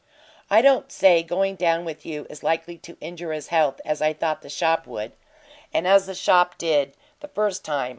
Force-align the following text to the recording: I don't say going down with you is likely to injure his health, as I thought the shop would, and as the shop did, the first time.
I 0.49 0.63
don't 0.63 0.91
say 0.91 1.21
going 1.21 1.55
down 1.55 1.85
with 1.85 2.07
you 2.07 2.25
is 2.27 2.41
likely 2.41 2.75
to 2.79 2.97
injure 3.01 3.33
his 3.33 3.49
health, 3.49 3.79
as 3.85 4.01
I 4.01 4.13
thought 4.13 4.41
the 4.41 4.49
shop 4.49 4.87
would, 4.87 5.11
and 5.71 5.87
as 5.87 6.07
the 6.07 6.15
shop 6.15 6.57
did, 6.57 6.97
the 7.19 7.27
first 7.27 7.63
time. 7.63 7.89